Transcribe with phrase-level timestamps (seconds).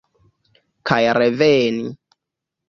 [0.91, 1.93] Kaj reveni.